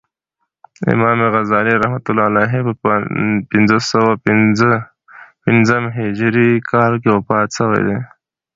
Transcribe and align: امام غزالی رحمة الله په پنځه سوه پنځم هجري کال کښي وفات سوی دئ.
امام 0.93 1.19
غزالی 1.33 1.75
رحمة 1.83 2.05
الله 2.13 2.49
په 2.81 2.91
پنځه 3.51 3.77
سوه 3.91 4.11
پنځم 5.45 5.83
هجري 5.97 6.49
کال 6.71 6.93
کښي 7.03 7.09
وفات 7.15 7.49
سوی 7.57 7.79
دئ. 7.87 7.99